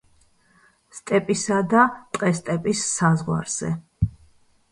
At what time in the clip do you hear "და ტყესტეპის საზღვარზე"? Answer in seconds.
1.73-3.73